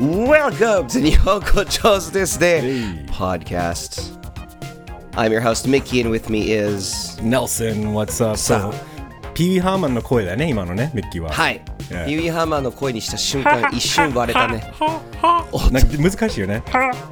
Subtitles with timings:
[0.00, 4.18] Welcome to 日本語上手ですね Podcast.
[5.12, 8.74] I'm your host Mickey and with me is Nelson, what's up?
[9.34, 11.30] ピーウィーハーマンの声だね、今のね、ミッキーは。
[11.32, 12.06] はいピ Yeah.
[12.06, 14.72] ーウィーハーマーの声にした瞬間一瞬割れたね。
[15.70, 16.62] なんか難しいよね、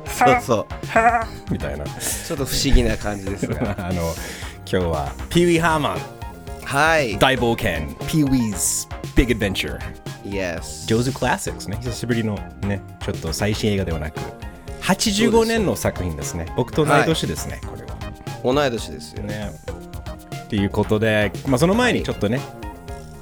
[0.07, 0.67] そうそう。
[1.53, 1.85] みたいな。
[1.85, 4.13] ちょっと不思議な感じですが あの、
[4.67, 5.99] 今日はピーウィーハーマン
[6.65, 9.79] はい大冒険、ピーウィーズ Big Adventure、Yes ジョー
[11.03, 14.21] ズ・クラシックスね、久しぶりのね、ちょっと最新映画ではなく、
[14.83, 16.47] 85年の作品ですね。
[16.57, 17.91] 僕と同い年ですね、これは。
[18.43, 19.23] 同い年ですよ。
[19.25, 19.35] ね。
[19.35, 19.51] ね。
[20.45, 22.41] っていうことで、まあ、その前にちょっとね、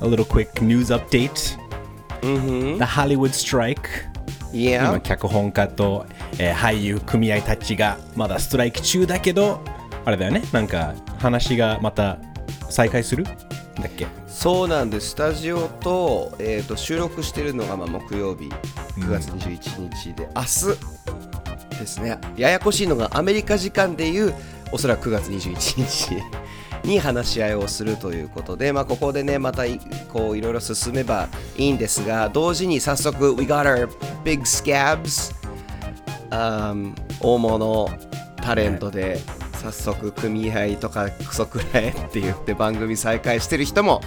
[0.00, 1.58] A little quick news update、
[2.22, 3.78] The Hollywood Strike
[4.52, 6.06] 今脚本家と、
[6.38, 9.60] えー俳優組合たちがまだストライキ中だけど
[10.04, 10.42] あれだよね。
[10.52, 12.18] なんか話がまた
[12.70, 13.24] 再開する？
[13.24, 14.06] んだっけ？
[14.38, 15.10] そうなんです。
[15.10, 18.44] スタジオと,、えー、と収録してるのがまあ木曜日。
[18.96, 22.20] 9月21日で、明日ですね。
[22.36, 24.32] ややこしいのがアメリカ時間でいう
[24.70, 26.14] おそらく9月21
[26.84, 29.80] 日に話し合いをするということで、まあ、ここでねまたい
[30.12, 33.88] こういろいろ進めばいいんですが同時に早速 We got our
[34.22, 35.34] big scabs、
[36.30, 37.88] um, 大物
[38.36, 39.18] タレントで
[39.58, 44.00] 早速組合とかクソくらえって言って番組再開してる人も。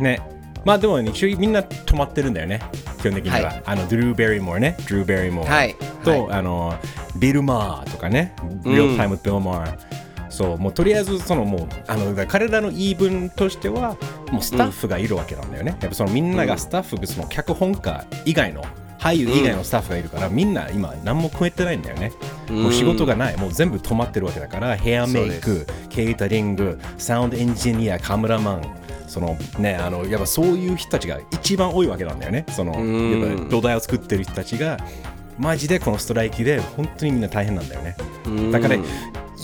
[0.00, 0.20] ね。
[0.64, 2.60] まあでも、ね、みんな止まってるんだよね。
[2.98, 3.62] 基本的には、はい。
[3.64, 4.76] あのドゥルー・ベリーモアね。
[4.80, 5.76] ドゥルー・ベリーモアはい。
[6.02, 6.38] と、はい。
[6.38, 6.74] あの
[7.16, 8.34] ビル・マーとかね。
[8.64, 9.78] リオタイム・ビル・マー、
[10.28, 13.96] そうもうとりあえずそのもうあの彼らの言い分としては
[14.30, 18.62] もうスタッフがいるわけなんだよね、やっぱそのみんながスタッフ、その脚本家以外の
[19.06, 22.12] 俳優以外のスタッフがいるから、みんな今何も食えてないんだよね、
[22.50, 23.36] もう仕事がない。
[23.36, 28.62] もう全部止まってるわけだからヘアメイクケータリングサウンドエンジニアカメラマン
[29.06, 32.44] そのねあのやっぱそういう人たちが一番多いわけなんだよね。
[32.50, 34.78] そのやっぱ土台を作ってる人たちが
[35.38, 37.96] マジでこのストライキで本当にみんな大変なんだよね。
[38.50, 38.76] だから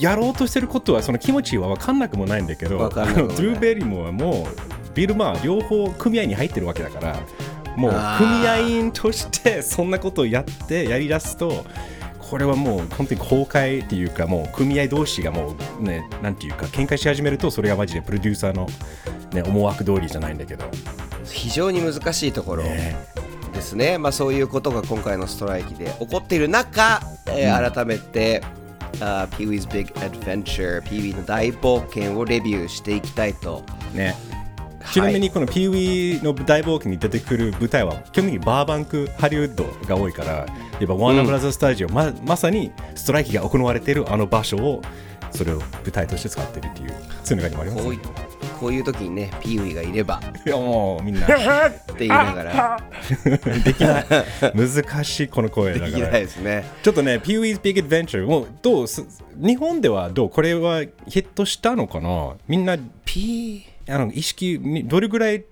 [0.01, 7.21] やろうとしてることはその気持ちは分かんなくもないんだけどドゥルーベリーもはもうビルマー両方組合に入ってるわけだから
[7.77, 11.65] もう組合員としてそんなことをやってやりだすと
[12.19, 18.67] これはもう本当に公開っていうかもう組合同士がもうねなんていうか喧嘩し始めるとそれがマジでプロデューサーの、
[19.33, 20.65] ね、思惑通りじゃないんだけど。
[21.25, 28.43] 非常に難しいところですね、まあ、そういうことが今回のストライキで起こっている中、えー改めて、
[29.01, 33.63] あー Pee-wee's Big Adventure、ピーウィーの大冒険をレビューしていきたいと。
[33.95, 34.17] ね。
[34.33, 34.42] はい
[34.93, 40.47] ちなみにこのピーウィーの大冒険に出てくる舞台は基本的にバーバンクハリウッドが多いからやっ
[40.87, 44.83] ぱワーナーブラザースタジオ、ままさにストライキが行われているあの場所を
[45.31, 46.95] それを舞台として使ってるっていう
[47.25, 47.85] つながりもありますね。
[47.85, 47.99] こうい
[48.63, 50.21] こういう時にね、ピーウィーがいれば。
[50.47, 51.27] いやもうみんな。
[51.27, 51.29] っ
[51.97, 52.81] て言いながら。
[53.65, 54.07] できない。
[54.55, 56.65] 難しいこの声だできないからですね。
[56.83, 59.05] ちょっとね、 Pee-wee's Big Adventure もうどうす
[59.35, 60.31] 日本ではどう？
[60.31, 62.35] これはヒットしたのかな？
[62.47, 65.45] みんなピーあの意識にどれぐらい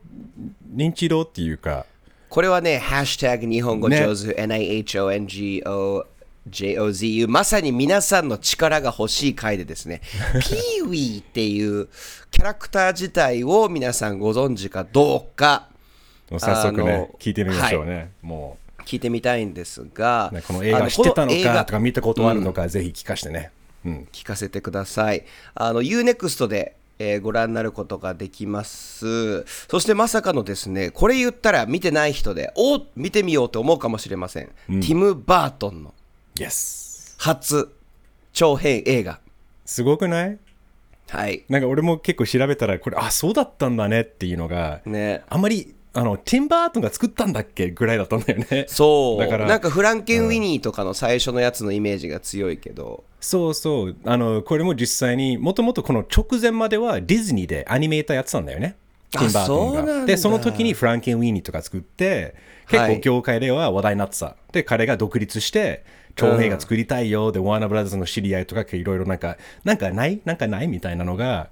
[0.75, 1.87] 認知度っていうか。
[2.29, 6.05] これはね、ハッシュタグ日本語ね上手、NIHONGO
[6.49, 10.01] JOZU まさに皆さんの力が欲しい回でですね、
[10.41, 11.89] ピーウィーっていう
[12.31, 15.69] キャラクター自体を皆さんご存知かどうか
[16.39, 23.51] 早速ね聞いてみましょうね、も聞いてみたいんですが、う、ね、この映画知ってたのかとか見たことあるのか、ぜひ聞かせてね、
[23.85, 25.25] うん、聞かせてください。
[25.55, 29.45] あの UNEXT で、えーご覧になることができます。
[29.69, 34.47] そしてまさかのですね、これ言ったら見てない人で、お見てみようと思うかもしれません。
[34.47, 35.95] ティム・バートンの
[36.37, 37.75] Yes 初
[38.35, 39.19] 長編映画。
[39.65, 40.39] すごくない？
[41.09, 41.45] はい。
[41.49, 45.23] なんか俺も結構調べたらこれあそうだったんだねっていうのが、ね。
[45.31, 47.71] あんまりあのティンバートンが作ったんだっけ？
[47.71, 48.67] ぐらいだったんだよね。
[48.69, 49.21] そう。
[49.21, 49.47] だから。
[49.47, 53.97] なんかフランケン・ウィニーとかの最初のやつのイメージが強いけど、そうそう。
[54.05, 58.77] あのこれも実際にもともとこの直前まではディズニーでアニメーターやってたんだよね。
[59.11, 60.07] ティンバートンが。
[60.07, 62.37] でその時にフランケン・ウィーニーとか作って
[62.69, 62.97] 結はい。
[62.97, 65.85] 構業界では話題になってた、で彼が独立して
[66.15, 70.21] 長編が作りたいよ、でワーナーブラザーズの知り合いとかいろいろなんかなんかない？
[70.25, 70.69] なんかない？
[70.69, 71.49] みたいなのが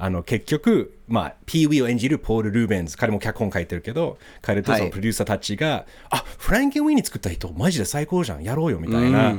[0.00, 2.96] あの結局、まあ、ピーウィーを演じるポール・ルーベンズ。
[2.96, 4.82] 彼も脚本書いてるけど彼とそはい。
[4.84, 8.44] のプロデューサーたちが、あフランケン・ウィーニー作った人マジで最高じゃん。
[8.44, 9.34] やろうよみたいな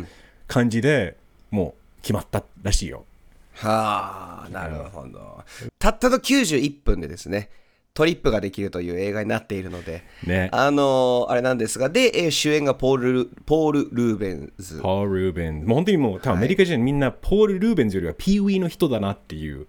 [0.47, 1.15] 感じで
[1.49, 3.05] もう決まったらしいよ。
[3.53, 5.43] はあ、なるほど。
[5.79, 7.49] たったの91分でですね、
[7.93, 10.49] トリップができるという映画になっているので、ね。
[10.53, 14.79] あのーあれなんですが、で、えー主演がポール・ポール・ルーベンズ。
[14.81, 15.67] ポール・ルーベンズ。
[15.67, 19.67] もう本当にもう、多分アメリカ人みんな、ポール・ルーベンズよりはピーウィーの人だなっていう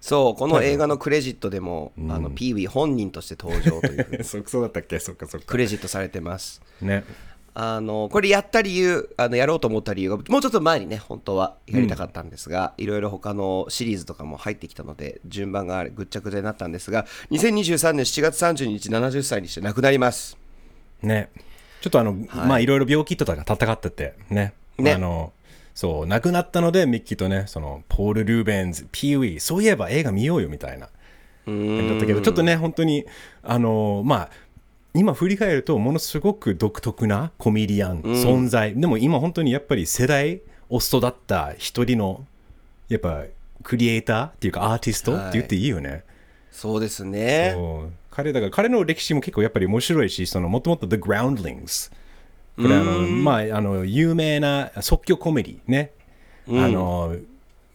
[0.00, 4.04] そうこの映画のクレジットでも、あのピーウィー本人として登場という。
[4.08, 4.98] ふうにそそうだったっけ？
[4.98, 6.62] そっかそっクレジットされてます。
[6.80, 7.04] ね。
[7.60, 20.38] あのこれやった理由あのやろうと思った理由がもうちょっと前にね本当はやりたかったんですが、いろいろ他のシリーズとかも入ってきたので順番がぐっちゃぐちゃになったんですが2023年7月30日70歳にして亡くなります。
[21.02, 21.30] ね。
[21.80, 24.52] ちょっとあの、まあいろいろ病気とかが戦っててね。
[24.78, 24.92] ね。
[24.92, 25.32] あの
[25.78, 30.86] そう亡くなったのでミッキーとねそのポール・ルーベンズピーウィーそういえば映画見ようよみたいな。
[30.86, 33.04] だったけどちょっとね本当に
[33.44, 34.30] あのまあ
[34.92, 42.26] 今振り返るとものすごく独特なコメディアン存在、でも今本当にやっぱり世代を育った一人の
[42.88, 43.26] やっぱ
[43.62, 46.02] クリエイターっていうかアーティストって言っていいよね、
[46.50, 47.54] そうですね。
[48.10, 51.92] 彼だから彼の歴史も結構やっぱり面白いしそのもともと The Groundlings
[52.60, 55.92] これあのまああの有名な即興コメディね、
[56.48, 57.16] あの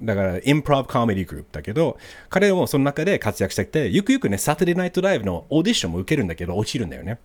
[0.02, 1.98] だからインプロブコメディグループだけど
[2.30, 7.20] 彼もその中で活躍してきてゆくゆくねサタデーナイトライブのオーディションも受けるんだけど落ちるんだよね。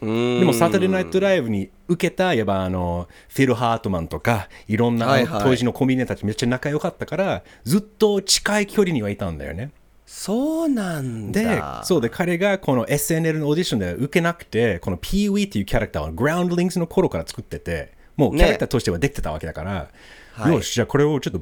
[0.00, 5.42] でもサタデーナイトライブに受けたやっぱあのフィル・ハートマンとかいろんな、はいはい。
[5.42, 9.70] 当時のコメディアンたちめっちゃ仲良かったからずっと近い距離にはいたんだよね
[10.06, 19.88] そうなんでだそうで彼がこの SNL のオーディションでは受けなくてこの Pee Wee っていうキャラクターをグラウンドリングスの頃から作っててもうキャラクターとしてはできてたわけだから、
[20.32, 20.52] はい。
[20.52, 21.40] よしじゃあこれをちょっと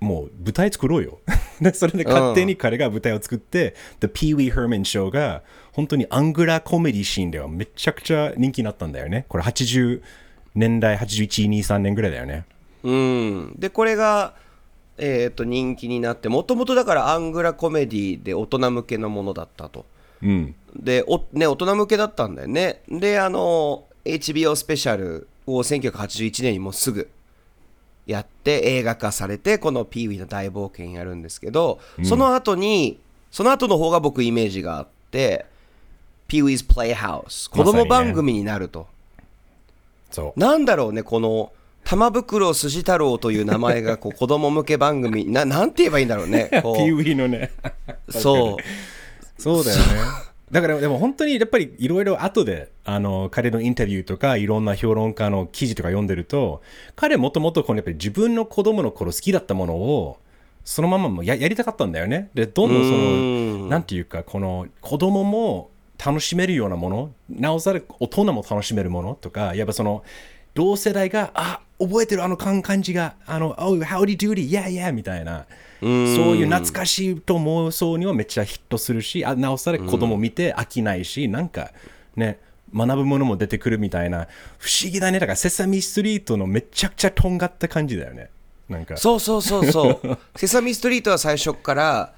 [0.00, 1.20] もう舞台作ろうよ。
[1.60, 5.42] でそれで勝手に彼が舞台を作って、The Pee Wee Herman Show が
[5.72, 9.26] 本当にアングラコメディシーンではめちゃくちゃ人気になったんだよね。
[9.28, 10.02] これ80
[10.54, 12.44] 年代8123年ぐらいだよね。
[12.82, 13.54] うん。
[13.58, 14.34] でこれが
[14.98, 19.84] えー、と人気になってもともとだからアングラコメディで大人向けのものだったと。
[20.22, 20.54] うん。
[20.74, 22.82] でお、ね、大人向けだったんだよね。
[22.88, 27.10] であの HBO スペシャルを1981年にもうすぐ
[28.06, 32.98] やって映画化されてこの「ピーウィの大冒険」やるんですけど、その後に
[33.30, 35.46] その後の方が僕イメージがあって
[36.28, 38.86] 「ピーウィ 's Playhouse」子供番組になると、
[40.10, 40.40] そう。
[40.40, 41.52] なんだろうねこの
[41.88, 46.50] 玉袋筋太郎という名前がこう 子供向け番組ななんて言えばいいんだろうね。
[46.62, 47.14] こう。
[47.14, 47.52] のね。
[48.10, 49.40] そう。
[49.40, 49.84] そうだよね。
[50.50, 56.60] だからでも本当にやっぱりいろいろ後であの彼のインタビューとかいろんな評論家の記事とか読んでると
[56.94, 60.18] 彼もともとこのやっぱり自分の子供の頃好きだったものを
[60.64, 62.30] そのままもややりたかったんだよね。
[62.34, 65.70] でどんどんそのなんていうかこの子供も
[66.04, 70.04] 楽しめるようなものなおさら大人も楽しめるものとかやっぱその
[70.54, 75.46] 同世代があ覚えてるあの感感じがあの Oh howdy doody yeah yeah みたいな。
[75.80, 75.90] そう
[76.36, 81.70] いう懐かしいと思う層にはめっちゃヒットするしあなおさら子供見て飽きないし、なんか
[82.16, 82.40] ね
[82.74, 84.26] 学ぶものも出てくるみたいな。
[84.58, 85.18] 不思議だね。
[85.18, 88.30] だからセサミストリートのめちゃくちゃとんがった感じだよね。
[88.68, 88.96] なんか。
[88.96, 90.18] そうそうそうそう。
[90.34, 92.14] セサミストリートは最初から、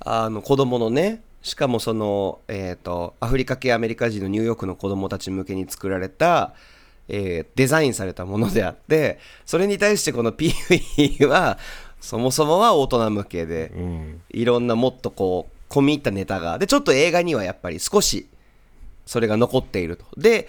[0.00, 6.52] あの子供のねしかもその、えー、とアフリカ系アメリカ人のニューヨークの子供たち向けに作られた、
[7.08, 11.58] えーデザインされたものであってそれに対してこの PV は
[12.00, 13.72] そもそもは大人向けで、
[14.30, 18.28] いろんなもっとこう込み入ったネタがでちょっと映画にはやっぱり少し
[19.04, 20.04] それが残っていると。
[20.16, 20.48] で、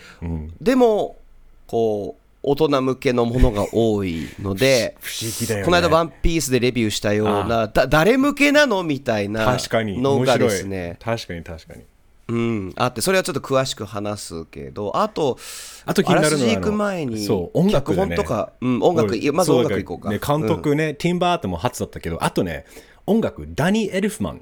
[0.61, 1.17] でも
[1.65, 5.65] こう大人向けのものが多いので 不思議だよね。
[5.65, 8.83] この間「ワンピースでレビューしたようなだ誰向けなの？
[8.83, 10.01] みたいな確かに。
[10.01, 10.97] のがですね。
[11.01, 11.83] 確かに確かに
[12.29, 15.37] うん、あってそれはちょっと詳しく話すけどあと
[15.85, 20.09] あと気になるのは行く前にそう音楽だねとか、うん、音楽まず音楽行こうか。
[20.09, 22.65] ね、監督ね、ティンバートンも初だったけど、あとね、
[23.05, 24.41] 音楽、ダニー・エルフマン。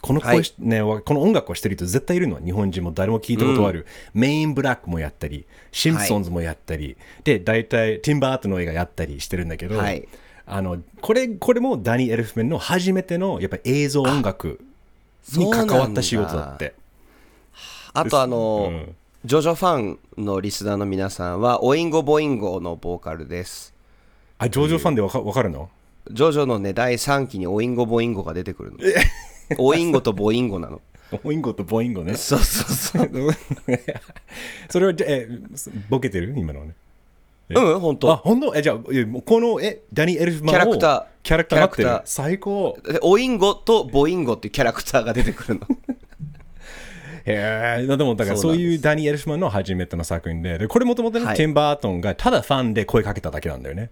[0.00, 0.52] この声、はい。
[0.58, 2.38] ね、この音楽をしてる人絶対いるの。
[2.38, 3.86] 日本人も誰も聞いたことある。
[4.14, 10.06] メインブラックもやったり、シンプソンズもやったり、で、大体ティンバートンの映画やったりしてるんだけど、はい。
[10.50, 14.58] あのこれこれもダニー・エルフマンの初めてのやっぱ映像音楽
[15.36, 16.74] に関わった仕事だって。
[17.98, 18.94] あとあの、うん。
[19.24, 23.74] ジョジョファンのリスナーの皆さんはオインゴボインゴのボーカルです。
[24.38, 25.68] あ、ジョージョファンでわかわかるの？
[26.10, 28.78] ジョジョのね第3期にオインゴボインゴが出てくるの。
[29.58, 30.80] オインゴとボインゴなの。
[31.24, 32.14] ボインゴとボインゴね。
[32.14, 33.10] そうそうそう。
[34.70, 35.26] それは、じゃえ、
[35.88, 36.34] ボケてる？
[36.36, 36.74] 今のはね。
[37.50, 38.54] うん本あ、当本当？
[38.56, 41.04] え、じゃあ、この、え、ダニー・エルフマンをキャラクター。
[41.22, 41.84] キャラクターになってる。
[41.84, 42.12] キャラクター。
[42.14, 42.78] 最高。
[42.84, 45.66] でオインゴとボインゴっていうキャラクターが出てくるの
[47.28, 51.36] へえ、でもだからそういうダニー・エルフマンの初めての作品で、でこれもともとね、はい。
[51.36, 53.90] ティンバートンがただファンで声かけただけなんだよね。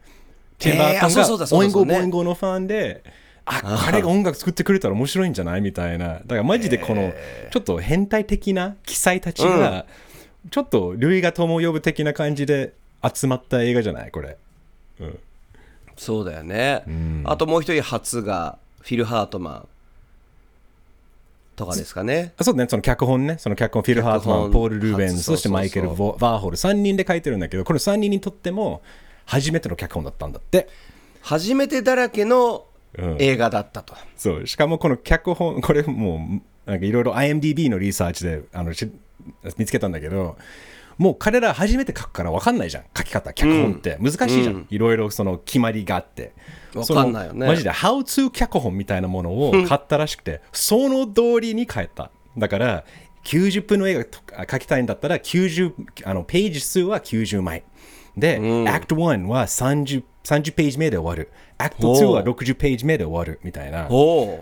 [0.58, 3.02] ティンバートンあそうそうだがオインゴ、ボインゴのファンで、
[3.44, 6.14] あ、彼が音楽作ってくれたら面白いんじゃないみたいな。
[6.14, 7.12] だからマジでこの、
[7.50, 9.86] ちょっと変態的な奇才たちが、
[10.50, 14.10] ちょっと類が友を呼ぶ的な感じで集まった映画じゃない？
[14.10, 14.36] これ。
[15.96, 16.82] そうだよね、
[17.24, 19.68] あともう一人初がフィル・ハートマン
[21.56, 22.34] とかですかね。
[22.36, 28.82] あそうね、その脚本ね、その脚本、フィル・ハートマン、ポール・ルーベン、そしてマイケル・バーホル、3人で書いてるんだけど、この3人にとっても
[29.24, 30.68] 初めての脚本だったんだって。
[31.22, 32.66] 初めてだらけの
[32.98, 33.94] うん映画だったと。
[34.16, 38.90] そう、しかもこの脚本、これもう、なんかいろいろ IMDB のリサーチであのし
[39.56, 40.36] 見つけたんだけど、
[40.98, 43.98] もう彼ら初めて書くから分かんないじゃん、書き方、脚本って。
[44.00, 46.32] 難しいじゃん、いろいろその決まりがあって。
[46.74, 52.10] わかんないよねマジで、How to 脚本みたいなものを買ったらしくて、その通りに書いた。
[52.36, 52.84] だから、
[53.24, 55.72] 90分の映画とか書きたいんだったら、90
[56.04, 57.64] あのページ数は90枚。
[58.16, 61.30] で、Act 1は 30, 30ページ目で終わる。
[61.58, 63.88] Act 2は60ページ目で終わるみたいな。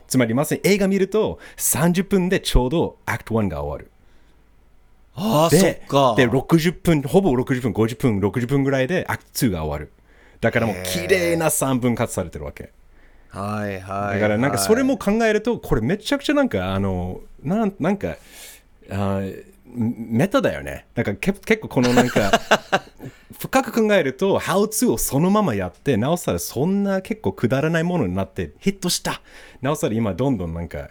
[0.07, 3.91] つまりまさに映画見ると30分でちょうど Act 1が終わる。
[5.17, 6.15] ああ、そっでか。
[6.17, 9.93] で60分ほぼ60分50分60分ぐらいで Act 2が終わる。
[10.41, 12.71] だからもう綺麗な3分割されてるわけ。
[13.29, 14.21] はいはい。
[14.21, 14.95] だからなんかそれも。
[14.95, 18.17] も考えるとこれめちゃくちゃなんかあのなんなんか
[18.91, 19.23] あ
[19.75, 20.87] メタだよね。
[20.95, 22.31] だからけ結構このなんか
[23.39, 29.21] 深く考えると How to をそのままやってなおさらそんな結構くだらないものになってヒットした
[29.61, 30.91] なおさら今どんどんなんか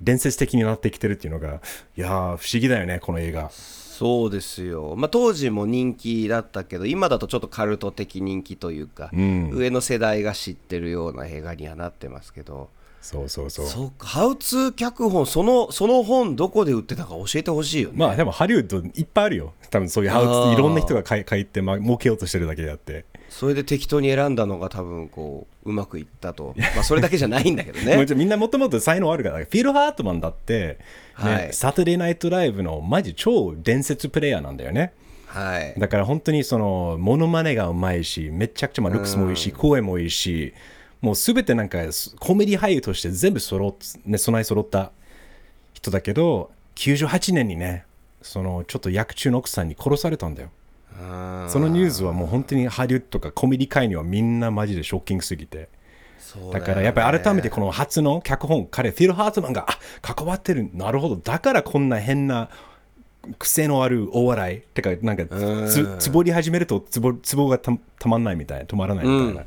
[0.00, 1.60] 伝説的になってきてるっていうのが
[1.96, 3.50] いやー不思議だよねこの映画。
[3.50, 4.94] そうですよ。
[4.96, 12.70] まあ当時も人気だったけど、今だとちょっとカルト的人気というか、ん上の世代が知ってるような映画にはなってますけど。
[13.04, 13.66] そうそうそう。
[13.66, 17.96] そうか、ハウツー脚本、その、その本どこで売ってたか教えてほしいよね。
[17.98, 19.52] まあでもハリウッドいっぱいあるよ。
[19.70, 23.04] 多分そういう How あ to ーいろんな人が書い書いて、まあ、儲けようとしてるだけであって。
[23.28, 26.54] それで適当に選んだのが多分こう、うまくいったと。
[26.56, 28.06] まあそれだけじゃないんだけどね。
[28.16, 30.78] みんなもともと才能あるから、フィル・ハートマンだって、ね
[31.12, 34.94] はいサタデーナイトライブのマジ超伝説プレイヤーなんだよね。
[35.26, 35.74] はい。
[35.78, 40.54] だから本当にその、モノマネがうまいし、めちゃくちゃまあルックスもいいし、声もいいし、
[41.04, 41.80] もうすべてなんか
[42.18, 43.74] コメディ俳優として全部揃っ、
[44.06, 44.90] ね、備え揃った
[45.74, 47.84] 人だけど、98年にね、
[48.22, 50.48] そのちょっと役中の奥さんに殺されたんだよ。
[51.48, 55.68] そのニュースはもう本当にハリウッドとかコメディ界にはみんなマジでショッキングすぎて。
[56.18, 62.48] そうだからやっぱり改めてこの初の脚本、彼、フィル・ハートマンがあ関わってる、なるほど、だからこんな変な
[63.38, 69.46] 癖のあるお笑い、てか、なんかつ、つぼり始めるとつぼつぼがたたまんないみたいな、止まらないみたいな、うん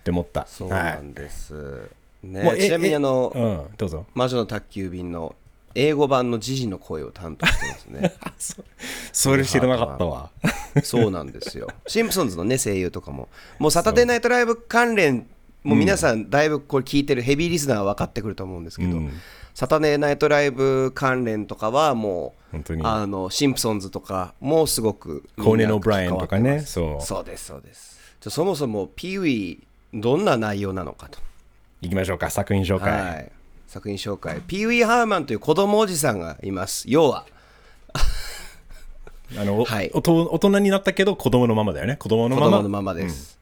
[0.00, 0.46] って思った。
[0.46, 1.88] そうはないんです。
[2.22, 3.38] ねもうえちなみにあの、う
[3.72, 4.06] ん、どうぞ。
[4.14, 5.34] 魔女の宅急便の
[5.74, 8.14] 英語版のジジの声を担当してますね。
[9.12, 10.30] それ知らなかったわ。
[10.82, 11.68] そうなんですよ。
[11.86, 13.28] シンプソンズのね、声優とかも。
[13.58, 15.26] もうサタデーナイトライブ関連、
[15.62, 19.12] もう皆さんだいぶこれ聞いてるヘビーリスナーは分かってくると思うんですけど、うん
[19.52, 27.04] サタデーナイトライブ関連とかはもう、本当にあのシンプソンズとかもすごくコーネン・オブライエンとかね、そう。
[27.04, 27.98] そうです、そうです。
[28.20, 29.60] じゃあそもそもピーウィー、
[29.92, 31.18] どんな内容なのかと。
[31.80, 32.90] 行きましょうか、作品紹介。
[32.90, 33.32] はい。
[33.66, 34.40] 作品紹介。
[34.46, 36.84] ピーウィー・ハーマンという子供おじさんがいます。
[36.88, 37.26] 要は、
[39.38, 41.96] あの、おはいおと大人になったけど子供のままだよね。
[41.96, 42.46] 子供のまま。
[42.48, 43.39] 子供のままです。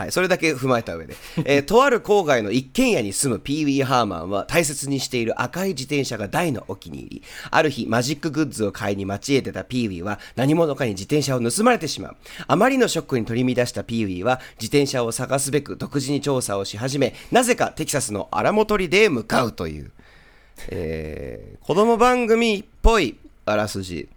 [0.00, 1.14] はい、それだけ踏まえた上で、
[1.44, 7.22] えーとある郊外の一軒家に住むピーウィー・ハーマンは大切にしている赤い自転車が大のお気に入り。
[7.50, 12.16] ある日マジックグッズを買いに街へ出たピーウィーは何者かに自転車を盗まれてしまう。
[12.46, 19.90] あまりのショックに取り乱したピーウィーは自転車を探すべく独自に調査をし始めなぜかテキサスのアラモトリで向かうという、
[20.68, 24.08] えー子供番組っぽいあらすじ。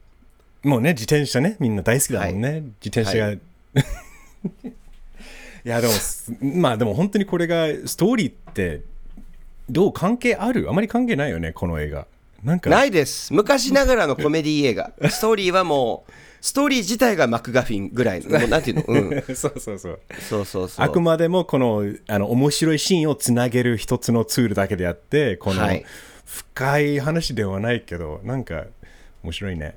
[0.63, 2.49] もうね、自転車ね、みんな大好きだもんね。
[2.49, 2.61] はい。
[2.61, 3.39] 自転車が。、はい
[5.69, 8.81] や、でも、すまあでも本当にこれが、ストーリーって、
[9.69, 10.69] どう関係ある？
[10.69, 12.07] あまり関係ないよね、この映画。
[12.43, 13.33] なんか、ないです。
[13.33, 14.91] 昔ながらのコメディ映画。
[15.09, 19.35] ストーリーはもう、ストーリー自体がマクガフィンぐらいの、 もうなんていうの、うん。
[19.35, 19.99] そうそうそう。
[20.29, 20.85] そうそうそう。
[20.85, 25.85] あくまでもこのあの面白いシーンをつなげる一つのツールだけであってこのはい
[26.25, 28.65] 深い話ではないけどなんか
[29.23, 29.75] 面白いね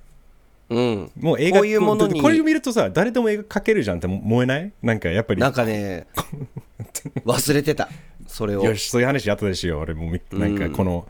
[0.69, 1.11] うん。
[1.21, 4.73] もう映画こういうものにこれを見るとさ誰でも映画描けるじゃんって思えない？
[4.83, 5.41] なんかやっぱり。
[5.41, 6.07] なんかね、
[7.25, 7.89] 忘れてた。
[8.27, 8.65] それを。
[8.65, 9.81] よしそういう話後でしよう。
[9.83, 11.07] 俺もみなんかこの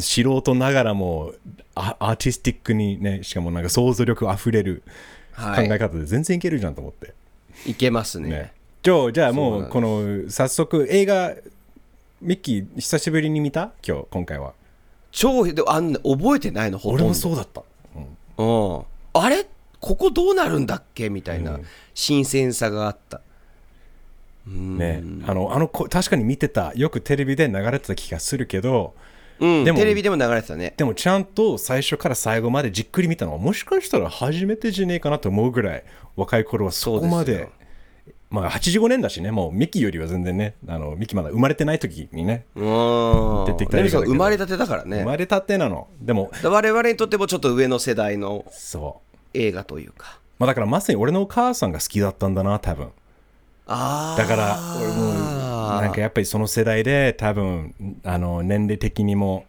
[0.00, 1.32] 素人ながらも
[1.74, 4.82] アアーティスティックにねしかもなんか想像力あふれる
[5.36, 5.66] 考はい。
[5.66, 7.14] え方で全然いけるじゃんと思って、
[7.66, 8.28] いけますね。
[8.30, 8.52] ね。
[8.82, 11.34] じゃあじゃあもそうこの早速映画
[12.20, 13.72] ミッキー久しぶりに見た？
[13.86, 14.54] 今日今回は。
[15.10, 17.08] 超、であんな覚えてないの、ほとん俺ど。
[17.08, 17.62] もそうだった、
[18.38, 18.82] うんうん。
[19.12, 19.46] あれ？
[19.80, 21.10] ここどうなるんだっけ？
[21.10, 21.60] みたいな
[21.94, 23.20] 新鮮さがあった。
[24.46, 28.94] ね、あのあのこ確かに見てたよくテレビで流れてた気がするけど
[29.40, 29.64] うん。
[29.64, 30.72] でもテレビでも流れてたね。
[30.76, 35.84] でもちゃんと最初から最後までじっくり見たのはもしかしたら初めてじゃねえかなと思うぐらい
[36.16, 37.50] 若い頃はそこまで
[38.30, 45.88] まあ85年だしね、もうミキよりは全然ね、あのミキまだ生まれてない時にね、うん出てきた生まれたてだからね生まれたてなの。
[46.00, 49.18] でも、我々にとってもちょっと上の世代のそう。
[49.34, 52.90] 映画というかまあだからまさに俺のお母さんが好きだったんだな、多分。
[53.66, 59.44] ああだから俺もなんかやっぱりその世代で多分あの年齢的にも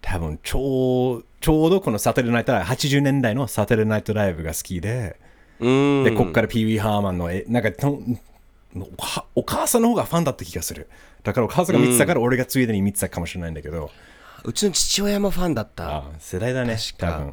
[0.00, 5.25] 多分ちょうちょうどこのサテルナイトライブ80年代のサテルナイトライブが好きで、うん
[5.60, 8.00] でこっからピーウィー・ハーマンのえなんかと
[9.34, 10.88] お母さんの方がファンだった気がする。
[11.22, 13.90] だからお母さんが見てたから俺がついでに見てたかもしれないんだけど、
[14.44, 15.96] うちの父親もファンだった。
[15.96, 17.32] あ世代だね多分。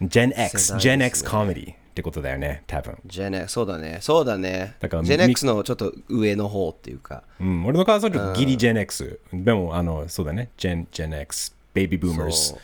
[0.00, 0.08] うん。
[0.08, 2.96] ジェン X ねジェン X コメディってことだよね多分。
[3.06, 3.98] ジェネそうだね。
[4.00, 4.76] そうだね。
[4.80, 7.24] だからジェネックスのちょっと上の方っていうか。
[7.40, 9.18] うん、俺の母さんちょっとギリジェン X。
[9.32, 10.50] でも、あの、そうだね。
[10.56, 11.54] ジェン、ジェン X。
[11.74, 12.58] ベイビーブーマーズそ。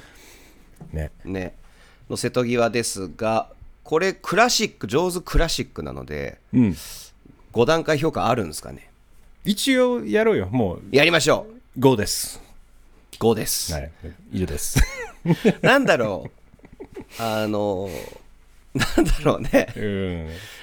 [0.93, 1.11] ね。
[1.25, 1.54] うね。
[2.09, 3.49] の瀬戸際ですが
[3.84, 6.76] これクラシック上手クラシックなのでうん。
[7.52, 8.90] 5段階評価あるんですかね
[9.44, 10.48] 一応やろうよ。
[10.50, 11.46] もうやりましょ
[11.78, 12.40] 5です。
[13.12, 13.90] う5です、はい。
[14.32, 14.80] 以上です。
[15.60, 16.30] なんだろ
[17.18, 17.88] うあの
[18.97, 19.83] なんだろうねうん。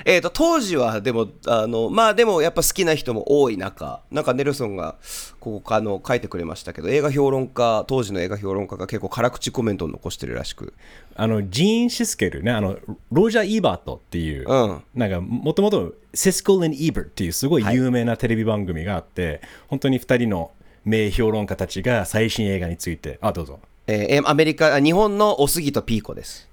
[0.06, 4.96] えー、と当時はでもあのまあでもやっぱ好きな人も多い中なんかネルソンが
[5.39, 10.74] ここあの書いてくれましたけど映画評論家当時の映画評論家が結構辛口コメントを残してるらしく
[11.15, 12.51] あの、ジーン・シスケルね。
[12.51, 12.77] あの、
[13.12, 20.51] ロジャー・イーバートっていう、うんなんか、もともと、シスコル・イーバーっていうすごい有名なテレビ番組があって、本当に2人の
[20.86, 23.60] 名評論家たちが最新映画について、あ、どうぞ。
[23.88, 26.48] えーえアメリカあ日本のおすぎとピーコです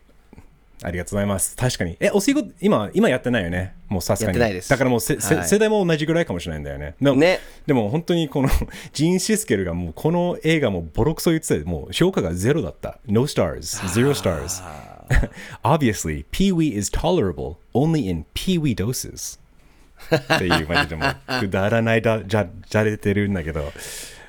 [0.83, 1.57] ありがとうございます。
[1.57, 1.97] 確かに。
[1.99, 3.75] え、お仕事、今、今やってないよね？
[3.89, 4.39] もうさすがに。
[4.39, 6.95] やってないですだからもうせ、せはい世代も同じぐらいかもしれないんだよね。
[7.01, 8.49] でも、ねでも本当にこの、
[8.93, 12.99] ジーン・シスケルがもうこの映画もボロクソ言ってて、もう評価がゼロだった。
[13.07, 14.63] No stars, zero stars.
[15.65, 19.41] Obviously, Pee-wee is tolerable only in Pee-wee doses.
[20.15, 23.73] っていう、マジでもう、くだらないだ、じゃ、じゃれてるんだけど、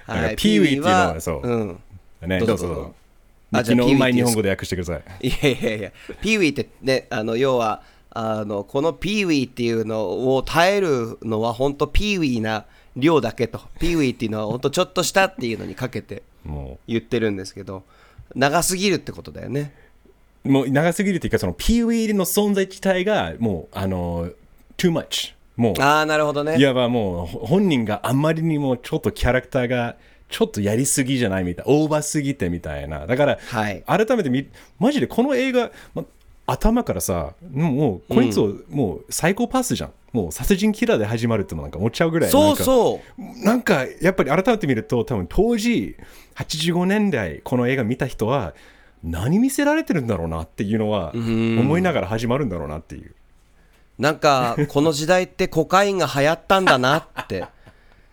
[0.07, 1.47] はい Pee-wee っていうのは、そう。
[1.47, 1.79] うん
[2.27, 2.95] ね、どうぞどうぞ。
[3.51, 5.27] あじゃあ昨日 Pee-wee うまい日本語で訳してください。
[5.27, 7.81] いやいやいやピーウィーってねあの要は
[8.11, 16.23] あのこのピーウィーっていうのを耐えるのは本当ピーウィーな量だけとピーウィーっていうのは本当ちょっとしたっていうのにかけて。
[16.87, 17.83] 言ってるんですけど
[18.33, 19.73] 長すぎるってことだよね
[20.43, 24.29] もう長すぎるというか、そのピーウィーの存在自体がもう、あの、
[24.77, 25.33] too much。
[25.57, 29.97] もう、ああなるほどねいわばもう、ほ本人があんまりにもちょっとキャラクターが、
[30.29, 33.07] ちょっとやりすぎじゃないみたい、オーバーすぎてみたいな。
[33.07, 34.47] だから、はい改めて見、
[34.79, 36.03] マジでこの映画、ま
[36.45, 39.91] 頭からさ、もう、こいつを、もう、サイコパスじゃん。
[40.11, 42.31] もう、殺人キラーで始まるってもなんか思っちゃうぐらい。
[42.31, 45.95] そううそうなんかやっぱり改めて見ると多分当時
[46.35, 48.55] 85年代この映画見た人は
[49.03, 53.13] 何見せられてるんだろうなっていうのは思いながら始まるんだろうなっていう
[53.97, 57.45] なんかこの時代ってコカインが流行ったんだなって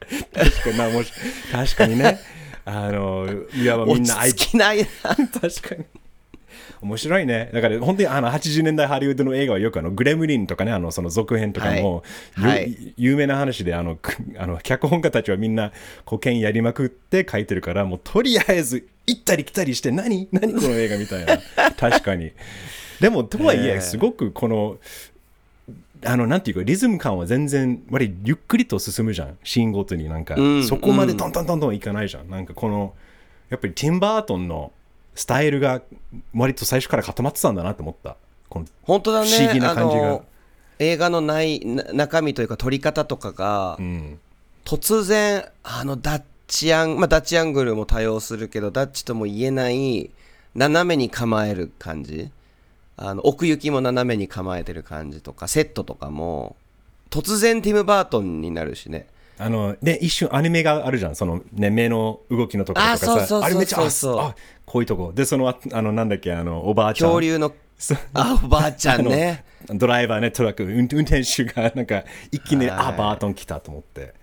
[0.32, 1.12] 確かに,、まあ、もし
[1.50, 2.18] 確かにね。
[2.64, 4.86] あのいわばみんな愛着きないな。
[5.14, 5.84] 確かに。
[6.82, 7.50] 面白いね。
[7.52, 12.02] だから本当にあの80年代ハリウッドの映画はよくあのグレムリンとかねあのその続編とかも、
[12.34, 12.94] はい。
[12.96, 15.72] 有名な話であのくあの脚本家たちはみんな
[16.04, 20.28] コケインやりまくって書いてるからもうとりあえず行ったり来たりして何？
[20.32, 21.38] 何この映画みたいな。
[21.78, 22.32] 確かに。
[23.00, 23.80] でもとはいえええ。
[23.80, 24.78] すごくこの
[26.06, 29.38] あのなんていうかリズム感は全然割りゆっくりと進むじゃん。
[29.44, 30.64] シーンごとになんか、うん。
[30.64, 32.30] そこまでトントントントンいかないじゃん。
[32.30, 32.94] なんかこの
[33.50, 34.72] やっぱりティンバートンの
[35.14, 35.82] スタイルが
[36.34, 38.16] 割と最初から固まってたんだなと思った。
[38.48, 39.28] この本当だね。
[39.28, 40.20] 不思議な感じが。
[40.78, 44.18] 映画のないな中身というか撮り方とかが、うん
[44.66, 50.10] 突然あのダッチアン、まあ、ダッチアングルも多用するけどダッチとも言えない
[50.56, 52.32] 斜めに構える感じ
[52.96, 56.56] あの奥行きも斜めに構えてる感じとかセットとかも
[57.10, 59.06] 突然ティム・バートンになるしね。
[59.38, 61.14] あので一瞬アニメがあるじゃん。
[61.14, 63.40] その、ね、目の動きのところとかあそうそうそうそう。
[63.40, 65.12] さあれめっちゃああこういうとこ。
[65.14, 67.10] でそのああのなんだっけあのおばあちゃん。
[67.10, 67.52] 恐竜の
[68.14, 69.44] あおばあちゃんね。
[69.68, 72.86] ドライバーねトラック運運転手がなんか一気に、はい。
[72.86, 74.14] あバートン来たと思って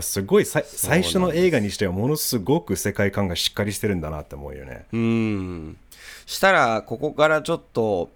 [0.00, 4.86] すごいさい最初の映画にしてはものすごく世界観がしっかりしてるんだなって思うよね。
[4.92, 5.76] うん。
[6.24, 8.10] したらここからちょっと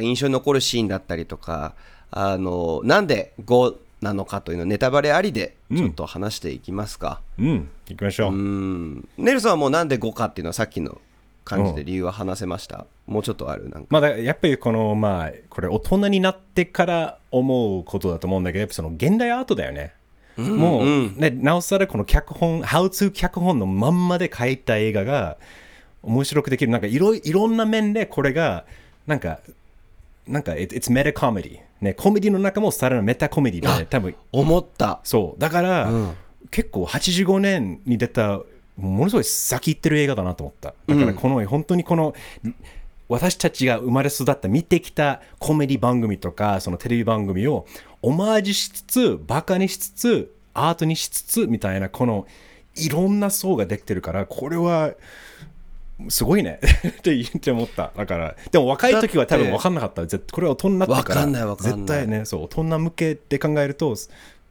[0.00, 1.74] 印象に残るシーンだったりとか
[2.12, 7.68] あのなんで5なのかというのネタバレありでちょっと話していきますか、うん。
[7.88, 9.08] 行きましょう、うん。
[9.16, 11.00] ネルソンはもうなんで5かっていうのはさっきの
[11.44, 13.68] 感じで理由は話せました、もうちょっとある？
[13.68, 13.86] なんか。
[13.90, 19.92] まあ、だやっぱりこのまあこれ大人になってから思うことだと思うんだけどやっぱその現代アートだよね、
[20.38, 25.36] もう、ね、なおさらこの脚本 How to 脚本のまんまで書いた映画が
[26.02, 26.72] 面白くできる。
[26.72, 28.64] なんかいろいろんな面でこれが
[29.06, 29.40] なんか
[30.26, 35.00] なんか it- it's meta comedy ね、コメディの中もさらにメタコメディで、多分思った。
[35.02, 35.40] そう。
[35.40, 36.12] だから、うん。
[36.52, 38.38] 結構85年に出た、
[38.76, 40.74] ものすごい先行ってる映画だなと思った。
[40.86, 42.14] だからこの、本当にこの、
[43.08, 47.66] 私たちが生まれ育った見てきたコメディ番組とかそのテレビ番組を
[48.02, 52.26] オマージュしつつバカにしつつアートにしつつみたいなこの
[52.74, 54.94] いろんな層ができてるからこれは
[56.08, 56.58] すごいね。
[56.88, 57.92] って言って思った。
[57.96, 60.04] だからでも若い時は多分分かんなかった。
[60.06, 61.20] 絶これは大人になってから。
[61.20, 61.78] わかんないわかんない。
[61.78, 63.94] 絶対ねそう大人向けって考えると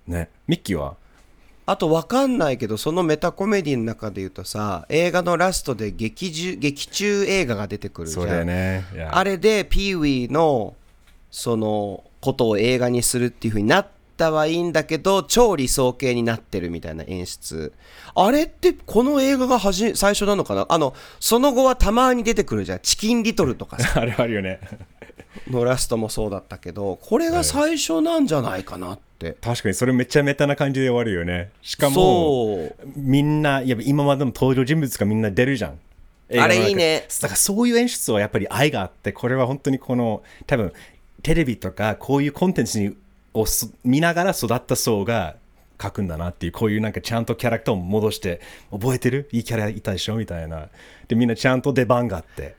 [0.07, 0.95] ねミッキーは？
[1.65, 8.47] あと分かんないけどそのメタコメディの中で言うとさ映画のラストで劇中劇中映画が出てくるじゃん。
[8.47, 8.85] ね。
[9.11, 10.75] あれでピーウィーの
[11.31, 17.73] そのことを映画にするっていう風になったはいいんだけど超理想系になってるみたいな演出。
[18.13, 20.65] あれってこの映画がはじ最初なのかな？
[20.69, 22.79] あのその後はたまに出てくるじゃん。
[22.79, 23.99] チキンリトルとかさ。
[24.01, 24.59] あれあるよね。
[25.49, 29.37] のラストもそうだったけどこれが最初なんじゃないかなって。
[29.41, 31.51] 確かにそれめっちゃメタな感じで終わるよね。
[31.61, 35.79] しかもみんないや今までの登場人物がみんな出るじゃん。
[36.39, 37.05] あれいいね。
[37.21, 40.73] だからそういう演出はやっぱり愛があってこれは本当にこの多分
[41.23, 42.95] テレビとかこういうコンテンツに
[43.33, 45.35] をす見ながら育った層が
[45.81, 49.29] 書くんだなっていうこういうなんかちゃんとキャラクターを戻して覚えてる？
[49.31, 50.15] いいキャラいたでしょ？
[50.15, 50.69] みたいな。
[51.07, 52.55] でみんなちゃんと出番があって。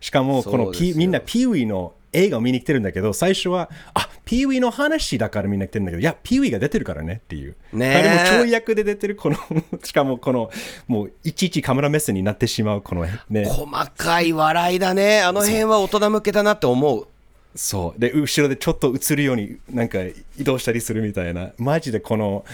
[0.00, 7.56] しかもこのピみんなピーウィの映画を見に来てるんだけど最初はあピーウィの話だからみんな来てるんだけどいやピーウィが出てるからねっていう。
[7.72, 7.94] ねえ。
[7.96, 9.36] あれも跳躍で出てるこの
[9.84, 10.50] しかもこの
[10.86, 13.46] もういちいちカメラ目線になってしまうこのね。
[13.46, 15.22] 細かい笑いだね。
[15.22, 17.06] あの辺は大人向けだなって思う
[17.54, 18.00] そう。
[18.00, 19.98] で後ろでちょっと映るようになんか
[20.38, 21.50] 移動したりするみたいな。
[21.58, 22.44] マジでこの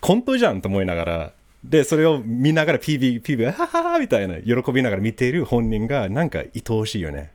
[0.00, 1.32] コントじゃんと思いながら。
[1.64, 7.30] でそれを見ながら PV, PV はははみたいな喜びながら見ている本人がなんか愛おしいよね。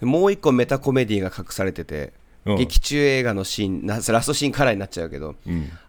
[0.00, 2.14] もう一個メタコメディが隠されてて、
[2.46, 2.56] うん。
[2.56, 5.36] 劇中映画のシーンなラストシーンカラーになっちゃうけど、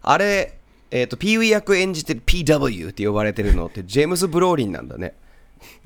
[0.02, 0.58] あれ、
[0.90, 5.14] えー、とピーウィ役演じてる PW って呼ばれてるのってジェームズ・ブローリンなんだね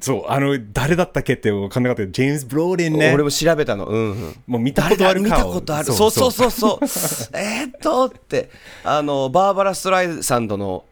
[0.00, 3.86] そうあの誰だったっけって分かんなかったけどジェームズ・ブローリンね俺も調べたの。
[3.86, 4.34] うんうん。
[4.46, 5.84] もう見たことある見顔たことある。
[5.92, 6.32] そうそう。
[6.32, 6.86] そうそう
[7.36, 8.50] えーっとって。
[8.84, 10.84] あのバーバラ・ストライサンドの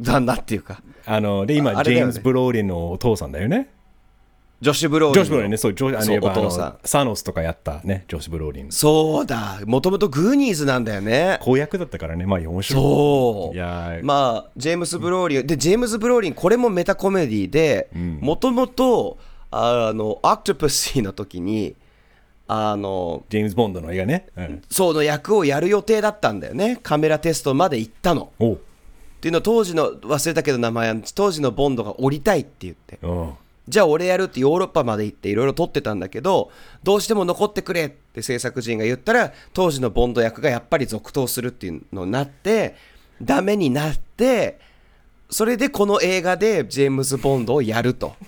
[0.00, 0.82] 旦那っていうか。
[1.06, 3.70] あので今、ジェームズ・ブローリンのお父さんだよね
[4.60, 5.56] ジョシュ・ブローリンジョシュ・ブローリンね。
[5.56, 9.60] そうジョあのそうやっぱあサノスとかやったねジョシュ・ブローリンそうだ。
[9.66, 11.38] もともとグーニーズなんだよね。
[11.42, 12.26] 子役だったからね。
[12.26, 12.82] まあ面白い。
[12.82, 13.54] そう。
[13.54, 14.04] いやー。
[14.04, 17.88] まあジェームズ・ブローリンでジェームズ・ブローリンこれもメタコメディで
[18.20, 19.18] もともと
[19.50, 21.76] あのオクトパシーの時に
[22.48, 26.80] あのジェームズ・ボンドの映画ね、うん、その役をやる予定だったんだよね。
[26.82, 28.32] カメラテストまで行ったの。
[28.40, 32.98] っていうのを当時の忘れたけど名前当時のボンドが降りたいって言って
[33.68, 36.50] じゃあ俺やるってヨーロッパまで行っていろいろ撮ってたんだけど
[36.82, 42.76] どうしても残ってくれって制作陣が言ったら当時のボンド役がやっぱり続投するっていうのになって
[43.20, 44.58] ダメになって
[45.30, 48.14] それでこの映画でジェームズ・ボンドをやると。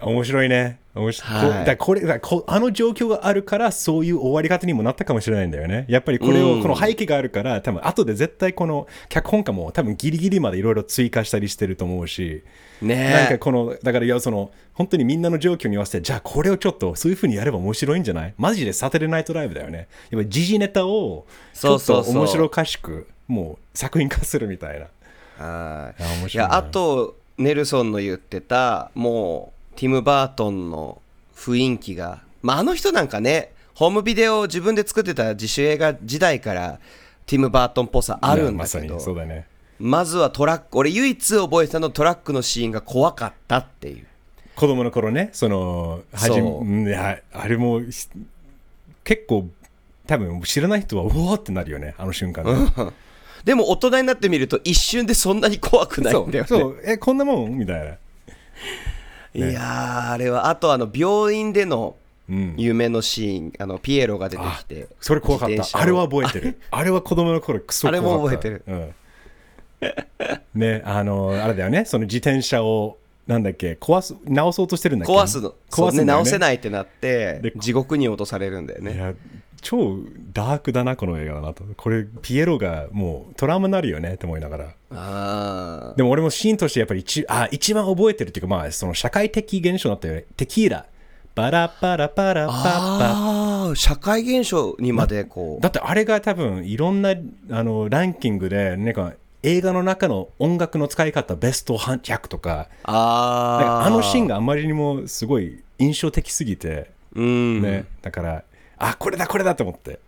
[0.00, 0.78] 面白いね。
[0.94, 1.32] 面白い。
[1.32, 5.86] はいこだこれだこあの状況があるから、そういう終わり方にもなったかもしれないんだよね。
[5.88, 12.42] やっぱりこれを、うんこの背景があるから、多分後で絶対この脚本家も多分ギリギリまでいろいろ追加したりしてると思うし、
[12.80, 18.34] ねなんかこの、だからいや、その、本当にみんなの状況に合わせて、じゃあこれをちょっとそういうふうにやれば面白いんじゃない？
[18.38, 19.88] マジでサテレナイトライブだよね。
[20.10, 24.86] やっぱ時事ネタをちょっとそうそうそう面白おかしく、もう作品化するみたいな。
[25.44, 31.00] はいいや面い白いなやあとネルソンの言ってたもうティム・バートンの
[31.36, 36.80] 雰囲気が、まあ、あの人なんかねホームビデオを自分で作ってた自主映画時代から
[37.26, 39.46] ティム・バートンっぽさあるんだけどそうだね。
[39.78, 44.06] まずはトラック俺唯一覚えてたのトラックのシーンが怖かったっていう
[44.56, 48.08] 子供の頃ね、その、はじそううんいや、あれも、ひ
[49.04, 49.46] 結構、
[50.08, 52.92] 多分知らない人は、うわーってなるよね、あの瞬間ね。
[53.44, 57.56] でも大人になってみると一瞬でそんなに怖くないんだよねそう、え、こんなもん？
[57.56, 57.94] みたいな。
[59.34, 61.96] いやーあれはあとあの病院での
[62.28, 62.54] うん。
[62.58, 65.78] 夢のシーンあのピエロが出てきてそれ怖かった。
[65.78, 66.60] あれは覚えてる。
[66.70, 68.08] あれは子供の頃、クソ怖かった。
[68.08, 68.74] あれも覚えてるう
[70.58, 70.60] ん。
[70.60, 75.12] ね、あの、あれだよね、その自転車を、なんだっけ、壊す、直そうとしてるんだっけ？
[75.12, 76.38] 壊すのそうね直せい。
[76.38, 79.14] ないってなってで地獄に落とされるんだよね
[79.60, 79.98] 超
[80.32, 81.64] ダークだな、この映画だなと。
[81.76, 84.74] これ、ピエロがもうトラウマになるよねって思いながら。
[84.90, 90.24] あでも俺もシーンとしてやっぱり一あ一番覚えてるっていうか、まあ、その社会的現象だったよね。
[90.36, 90.86] テキーラ。
[91.34, 92.70] バラパラパラパッパ。
[92.70, 97.14] あー社会現象にまでこうだってあれが多分いろんな
[97.50, 108.44] あのランキングで、なんか映画の中の音楽の使い方ベスト100とか、ああのシーンががあまりにもすごい印象的すぎて、うん、ね、だから
[108.78, 109.98] あこれだこれだと思って。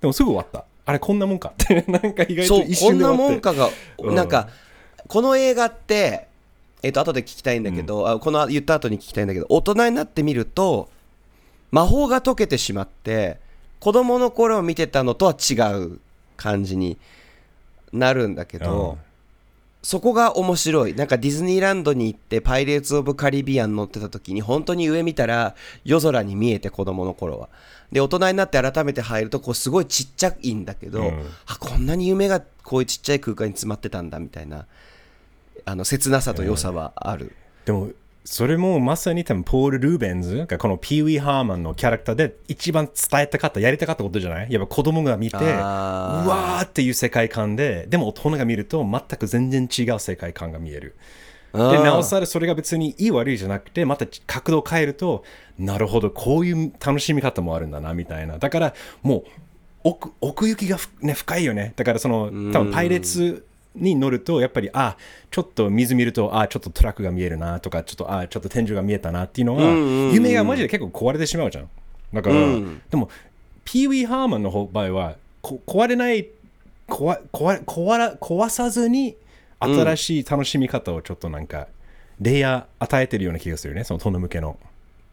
[0.00, 0.64] でもすぐ終わった。
[0.86, 1.52] あれこんなもんか。
[1.62, 3.22] ってなんか意外とそうこんな一瞬で終わって。
[3.22, 4.14] もんかが、うん。
[4.14, 4.48] なんか
[5.08, 6.28] この映画って
[6.82, 10.88] えっ、と後で聞きたいんだけど、あこの言った後に聞きたいんだけど大人になってみると
[11.70, 13.38] 魔法が解けてしまって
[13.80, 16.00] 子供の頃を見てたのとは違う
[16.36, 16.98] 感じに
[17.92, 19.09] なるんだけど、うん
[19.82, 20.94] そこが面白い。
[20.94, 27.48] なんかディズニーランドに行ってパイレーツ・オブ・カリビアン乗ってた時に本当に上見たら夜空に見えて子供の頃は。
[27.90, 31.26] で大人になって改めて入るとこうすごいちっちゃいんだけど、うん。
[31.46, 34.66] あこんなに夢がこういうちっちゃい空間に詰まってたんだみたいな
[35.64, 37.90] あの切なさと良さはある、でも
[38.24, 44.52] それもまさに多分ポール・ルーベンズがこのピーウィー・ハーマンのキャラクターで一番伝えたかったやりたかったことじゃない？
[44.52, 50.96] やっぱ子供が見てうわーっていう世界観ででも大人が見ると全く全然違う世界観が見える。
[51.52, 55.24] でうんなおさらそれが別にいい悪いじゃなくてまた角度を変えると
[55.58, 58.38] なるほどこういう楽しみ方もあるんだなみたいな。
[58.38, 59.24] だからもう
[59.82, 61.72] 奥奥行きがふ、ね、深いよね。
[61.74, 64.96] だからその多分パイレーツに乗るとやっぱりあ
[65.30, 71.70] ちょっと水見るとあちょっとトラックが見えるなとかちょっとあちょっと天井が見えたなっていうのは、夢がマジで結構壊れてしまうじゃん。
[72.12, 72.82] だから、うん。
[72.90, 73.08] でも
[73.64, 76.28] ピーウィー・ハーマンの場合はこ壊れない
[76.88, 79.16] 壊壊壊ら壊さずに
[79.60, 81.68] 新しい楽しみ方をちょっとなんか、
[82.20, 84.58] レイヤー与えてるような気がするよねその殿向けの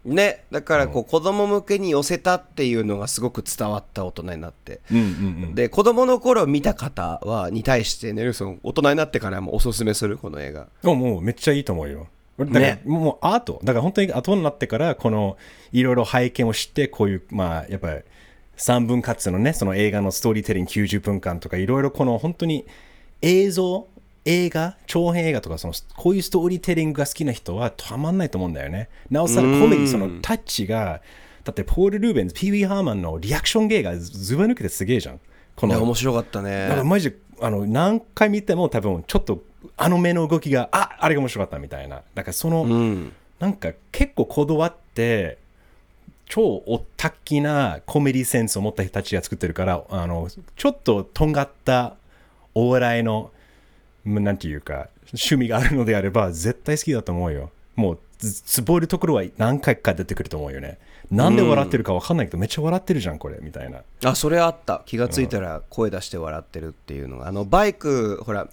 [0.07, 4.81] ねだからこう子供向けに寄せたっていうのがすごく伝わった大人になって。
[4.91, 5.05] うんうんう
[5.47, 5.55] ん。
[5.55, 10.67] で子供の頃見た方はに対してネルソン大人になってからもおすすめするこの映画。
[10.83, 12.07] もうもうめっちゃいいと思うよ。
[12.39, 12.81] だから、ね。
[12.85, 13.59] もうアート。
[13.63, 15.37] だから本当に後になってからこの
[15.71, 18.01] いろいろ背景を知ってこういうまあやっぱり
[18.57, 22.65] 3分割のねその映画のストーリーテリング90分間とかいろいろこの本当に
[23.21, 23.87] 映像
[24.27, 28.89] 映画長編映画とかそのこういうストーリーテリングが好きな人はたまんないと思うんだよね。
[29.09, 31.01] なおさらコメディそのタッチが
[31.45, 35.19] だってポール・ルーベンズピーウィー・ハーマンのリアクション芸がずば抜けてすげえじゃん。
[35.55, 39.41] この面白かっただからねマジであの何回見ても多分ちょっと
[39.77, 42.01] あの目の動きがああれが面白かったみたいな。
[42.13, 43.13] だからその、うん。
[43.39, 45.37] なんか結構こだわって
[46.25, 51.95] 超おったきなコメディセンスを持った人たちが作ってるからあのちょっととんがった
[52.53, 53.36] お笑いのうん
[54.07, 57.51] なんていうか趣味があるのであれば絶対好きだと思うよ。
[57.75, 60.79] もうつつぼるところは何回か出てくると思うよね。
[61.11, 63.81] なんで笑ってるか分かんないけどめっちゃ笑ってるじゃんこれみたいな。
[64.03, 64.83] あそれあった。
[64.85, 67.27] 気がついたら声出して笑ってるっていうのが。
[67.27, 68.47] あのバイクほら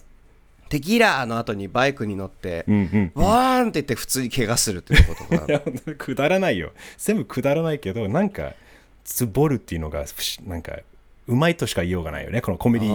[0.69, 5.45] テキーラの後にバイクに乗って、うんうんわーんって言って普通に怪我するっていうことが。
[5.47, 5.61] いや、
[5.97, 6.71] くだらないよ。
[6.97, 8.53] 全部くだらないけど、なんか、
[9.03, 10.05] つぼるっていうのが、
[10.45, 10.79] なんか、
[11.27, 12.41] うまいとしか言いようがないよね。
[12.41, 12.89] このコメディ、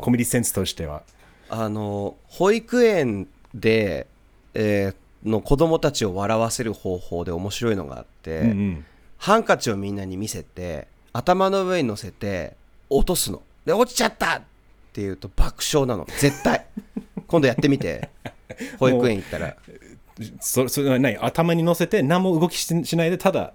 [0.00, 1.02] コメディセンスとしては。
[1.48, 4.06] あの保育園で、
[4.54, 8.84] えーの子供たちを笑わせる方法で面白いのがあって、うんうん。
[9.18, 12.56] ハンカチをみんなに見せて頭の上に乗せて
[12.88, 13.42] 落とすの。
[13.64, 14.42] で落ちちゃったっ
[14.92, 16.06] ていうと爆笑なの。
[16.18, 16.66] 絶対。
[17.26, 18.08] 今度やってみて。
[18.78, 19.56] 保育園行ったら。
[20.40, 21.16] そそれは何？
[21.18, 23.52] 頭に乗せて、何も動きししないで、ただ、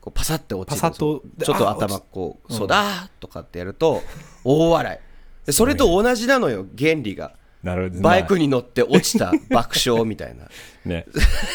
[0.00, 4.02] こうパサって落ちるパサッとちょっとあ頭こううんそうだーとかってやると
[4.42, 4.98] 大笑い。
[4.98, 5.05] で
[5.50, 7.32] それと同じなのよ原理が
[7.66, 8.00] なるほど。
[8.02, 8.46] バイクに。
[8.46, 10.44] に乗って落ちた爆笑みたいな
[10.86, 11.04] ね。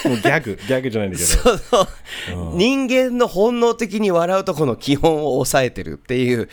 [0.03, 1.57] もうギャグ、ギャグじゃないんだけど。
[1.57, 6.49] その人間の本能的に笑うとこの基本を抑えてるっていう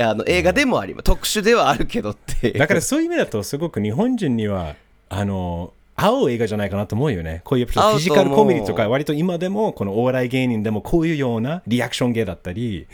[0.00, 4.76] あの映画でもあります特殊ではあるけどっていうだからそういう意味だと、すごく日本人には、
[5.10, 7.42] あの、合う映画じゃないかなと思うよね。
[7.44, 12.86] こういうフィジカルコメディとか、割と今でも、このお笑い芸人でもこういうようなリアクション芸だったり、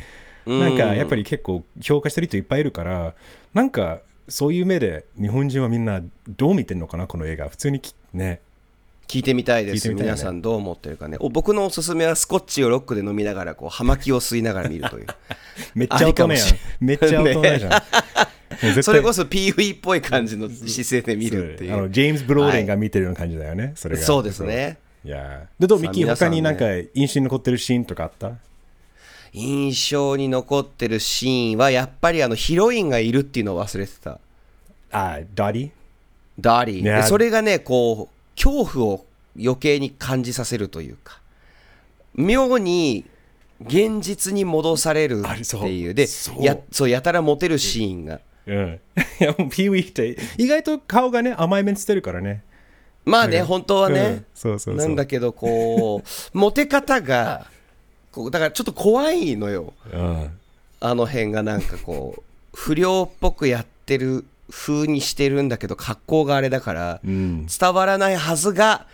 [0.46, 3.14] なんかやっぱり結構評価してる人いっぱいいるから、
[3.54, 7.48] なんかそういう目で日本人はみんなどう見てんのかな、この映画。
[7.48, 8.40] 普通にきね。
[9.06, 9.94] 聞いてみたいですね。
[9.94, 11.16] 皆さんどう思ってるかね。
[11.20, 15.06] お僕のおすすめはスコッチをロックで飲みながらこう葉巻を吸いながら見るという。
[15.74, 16.48] めっちゃ大人やん。
[16.80, 17.70] めっちゃ大人じゃん。
[17.72, 18.82] も う絶対。
[18.82, 21.76] それこそ PV っぽい感じの姿勢で見るっていそう。
[21.78, 23.72] あのうジェームズ・ブローデンが見てるような感じだよね。
[23.76, 24.02] それが。
[24.02, 24.76] そうですね。
[25.04, 25.46] いや。
[25.58, 28.32] ーで、どう、ミッキ他になんか印象に残ってるシーンとかあった？
[29.32, 34.18] 印象に残ってるシーンはやっぱりあのヒロインがいるっていうのを忘れてた。
[34.90, 35.70] あ、ダディ？
[36.40, 36.92] ダーリー、ね。
[36.92, 39.04] でそれがねこう恐怖を
[39.40, 41.20] 余計に感じさせるというか。
[42.14, 43.04] 妙に
[43.60, 45.94] 現実に戻されるっていう。
[45.94, 46.44] でそう。
[46.44, 48.20] やそうやたらモテるシーンが。
[48.46, 48.80] うん。
[49.20, 52.42] いや、もうピーウィーって、意外と顔がね、甘い面してるからね。
[53.04, 53.46] まあねうん。
[53.46, 54.26] 本当はね、うん。
[54.34, 54.86] そうそうそう。
[54.86, 57.46] なんだけどこう モテ方が
[58.18, 60.30] こうだからちょっと怖いのようん。
[60.80, 62.22] あの辺がなんかこう
[62.54, 67.46] 不良っぽくやってる風にしてるんだけど格好があれだからうん。
[67.46, 68.86] 伝わらないはずが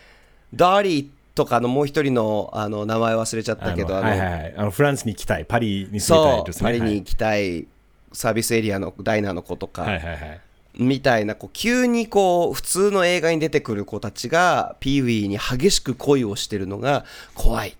[0.54, 7.66] ダーリーっとかのもう一人のあの名前忘れちゃったけど、あのあのはいはいはいあのフランスに行きたいパリに住みたいですねパリに行きたい
[8.12, 10.40] サービスエリアのダイナーの子とか、はいはいはいはい
[10.76, 17.76] みたいなこう急にこう普通の映画に出てくる子たちがピーウィーに激しく恋をしてるのが怖い。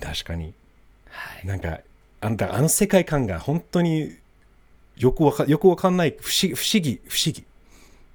[0.00, 0.52] 確かに、
[1.44, 1.80] なんか
[2.20, 4.16] あんたあの世界観が本当に
[4.96, 7.44] よくわかよくわかんない不思不思議不思議。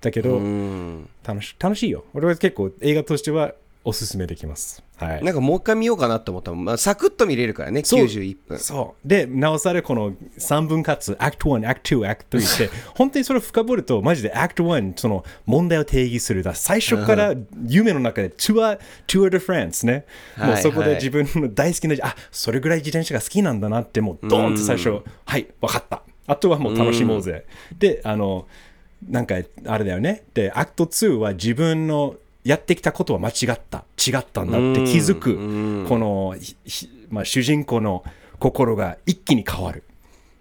[0.02, 1.10] だけど、うん。
[1.24, 2.04] 楽し楽しいよ。
[2.14, 4.84] 俺は結構映画としてはおすすめできます。
[4.98, 5.24] はい。
[5.24, 8.06] なんかもう一回見ようかなって思ったもん、まあ、サクッと見れるからねそう。
[8.06, 8.60] 91分。
[8.60, 9.08] そう。
[9.08, 16.54] でなおさらこの3分割 Act 1 Act 2 Act 3って 本当にそれを深掘るとマジで Act 1その問題を定義するだ。
[16.54, 17.34] 最初から
[17.67, 20.89] 夢の中で Tour, Tour de France ね、はいもうそこはい。
[20.89, 26.04] で自分の大好きなあそれぐらい自転車が好きなんだなってもうドーンと最初はい分かった。
[26.28, 27.46] あとはもう楽しもうぜ。
[27.80, 28.48] であの
[29.10, 30.24] なんかあれだよね。
[30.34, 33.86] で Act 2は自分のやってきたことは間違った。
[33.97, 35.36] 違ったんだって気づく
[35.88, 36.36] この、
[37.10, 38.04] まあ、主人公の
[38.39, 39.84] 心が一気に変わる。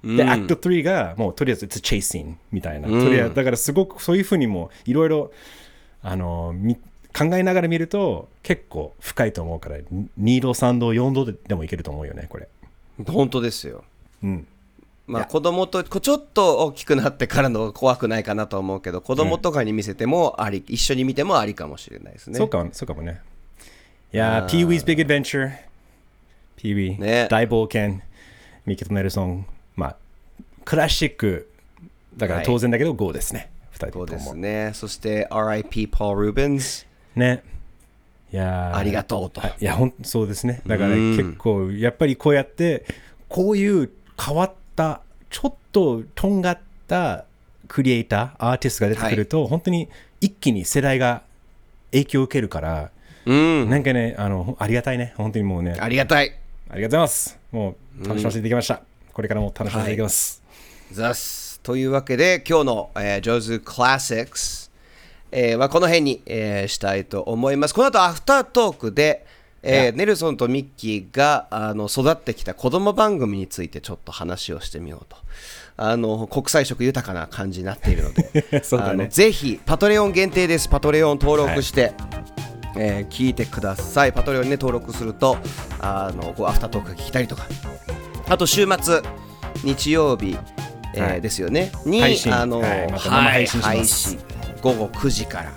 [0.03, 5.31] で、 Act 3がもうとりあえず It's chasing みたいな、とりあえずだからすごくそういうふうにもいろいろ
[6.03, 12.49] あのみ考えながら見ると結構深いと思うから2度3度4度ででもいけると思うよねこれ。
[13.07, 13.85] 本当ですよ。
[14.23, 14.47] うん
[15.11, 22.39] まあ子供とこちょっと大きくなってからの怖くないかなと思うけど子供とかに見せてもあり、一緒に見てもありかもしれないですね。
[22.39, 23.21] そうかもそうかもね。
[24.13, 25.53] いやー Pee-wee's Big Adventure
[26.57, 28.01] Pee-wee、ね大冒険
[28.67, 29.47] ミキとネルソン
[29.77, 29.97] まあ
[30.65, 31.51] クラシック
[32.17, 34.07] だから当然だけど GO ですね、2人とも。
[34.07, 34.71] そうですね。
[34.75, 37.43] そして RIP ポール・ルーベンスね。
[38.33, 38.77] いやー。
[38.77, 39.41] ありがとうと。
[39.41, 39.65] い。
[39.65, 40.63] や、ほんそうですね。
[40.67, 41.17] だからうん。
[41.17, 42.85] 結構、やっぱりこうやって、
[43.29, 44.60] こういう変わった、
[45.31, 47.25] ちょっととんがった
[47.69, 49.89] クリエイター、アーティストが出てくると、本当に
[50.21, 51.23] 一気に世代が
[51.93, 52.91] 影響を受けるから、
[53.27, 55.15] うんなんかね、あの、ありがたいね。
[55.17, 56.35] 本当にもうね、ありがたい
[56.71, 57.39] ありがとうございます。
[57.53, 58.83] もう楽しませていただきました。
[59.13, 60.43] これからも楽しませていただきます。
[60.93, 64.71] ザスというわけで今日の、えー、ジョーズ・クラシックス、
[65.31, 69.27] えーまあ、この辺に、えーしたいと思いますこの後アフタートークで、
[69.63, 75.17] えーネルソンとミッキーがあの育ってきた子供番組についてちょっと話をしてみようと。
[75.77, 78.63] あの国際色豊かな感じになっているので。
[78.65, 80.69] そうぜひパトレオン限定です。
[80.69, 81.93] パトレオン登録して、
[82.77, 84.13] えー聞いてください。
[84.13, 85.39] パトレオンに、ね、登録すると
[85.81, 87.47] あのこうアフタートークが聞きたりとか。
[88.29, 89.03] あと週末
[89.65, 90.37] 日曜日、
[90.95, 91.21] えーはい。
[91.21, 91.73] ですよね。
[91.85, 92.35] に配信。
[92.35, 92.91] あの、はい。
[92.91, 94.19] ま配信
[94.61, 95.53] 午後9時から。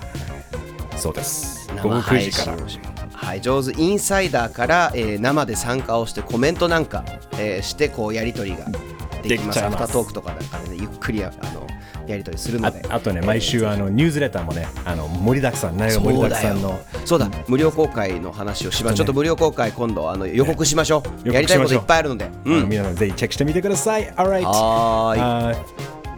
[0.96, 1.68] そうです。
[1.82, 2.93] 午後9生配時から。
[3.24, 7.04] はい、上手インサイダーから、えー生で参加をしてコメントなんか、
[7.38, 9.28] えーしてこうやり取りができます。
[9.28, 9.64] できちゃいます。
[9.64, 11.66] アフタートークとかなんかでねゆっくりあの
[12.06, 12.84] やり取りするのあで。
[12.88, 16.78] あとね、毎週あのニュースレターもね、あの盛りだくさん、内容盛りだくさんの。
[17.06, 17.30] そうだ。
[17.48, 18.96] 無料公開の話をしましょう。
[18.98, 24.12] ちょっと無料公開今度あの予告しましょう、ねやりたいこといっぱいあるので、皆さんぜひチェックしてみてください。
[24.12, 24.42] Alright.
[24.44, 25.56] はーい。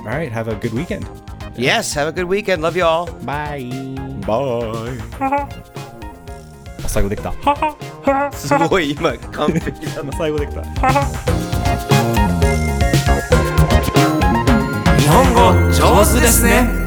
[0.05, 1.07] Uh, alright, have a good weekend.
[1.57, 2.61] Yes have a good weekend.
[2.61, 3.07] Love you all.
[3.25, 3.71] Bye.
[4.27, 5.73] Bye.
[6.89, 7.33] 最後できた。
[8.33, 10.63] すごい今完璧だ最後できた。
[14.99, 16.86] 日本語上手ですね